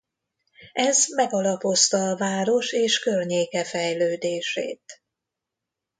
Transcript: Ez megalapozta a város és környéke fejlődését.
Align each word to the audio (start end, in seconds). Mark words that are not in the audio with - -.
Ez 0.73 1.07
megalapozta 1.07 1.97
a 2.09 2.17
város 2.17 2.71
és 2.71 2.99
környéke 2.99 3.63
fejlődését. 3.63 5.01